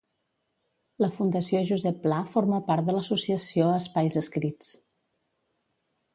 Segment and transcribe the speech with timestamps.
[1.03, 4.73] La Fundació Josep Pla forma part de l'associació Espais Escrits.